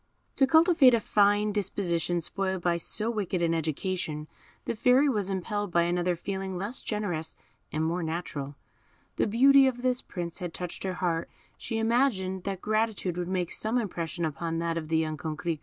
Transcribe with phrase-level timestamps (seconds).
[0.37, 4.27] To cultivate a fine disposition spoiled by so wicked an education,
[4.65, 7.35] the Fairy was impelled by another feeling less generous
[7.71, 8.55] and more natural.
[9.17, 13.51] The beauty of this Prince had touched her heart, she imagined that gratitude would make
[13.51, 15.59] some impression upon that of the young Coquerico.